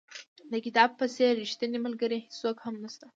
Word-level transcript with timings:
د 0.51 0.53
کتاب 0.65 0.89
په 0.99 1.05
څېر 1.15 1.31
ریښتینی 1.41 1.79
ملګری 1.85 2.17
هېڅوک 2.25 2.57
هم 2.65 2.75
نشته. 2.83 3.05